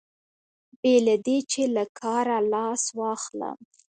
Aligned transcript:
بې 0.81 0.95
له 1.05 1.15
دې 1.25 1.37
چې 1.51 1.61
له 1.75 1.83
کاره 1.99 2.37
لاس 2.53 2.83
واخلم. 2.99 3.57